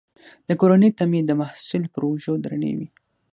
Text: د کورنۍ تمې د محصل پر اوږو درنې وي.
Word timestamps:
د 0.47 0.49
کورنۍ 0.61 0.91
تمې 0.99 1.21
د 1.25 1.31
محصل 1.41 1.83
پر 1.93 2.01
اوږو 2.07 2.33
درنې 2.43 2.71
وي. 2.77 2.87